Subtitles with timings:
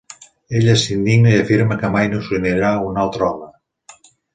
[0.59, 3.51] Ella s'indigna i afirma que mai no s'unirà a un altre home.